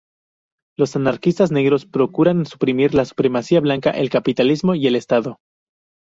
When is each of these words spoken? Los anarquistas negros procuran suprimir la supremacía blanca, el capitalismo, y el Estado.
Los 0.79 0.95
anarquistas 0.95 1.51
negros 1.51 1.85
procuran 1.85 2.47
suprimir 2.47 2.95
la 2.95 3.05
supremacía 3.05 3.59
blanca, 3.59 3.91
el 3.91 4.09
capitalismo, 4.09 4.73
y 4.73 4.87
el 4.87 4.95
Estado. 4.95 5.37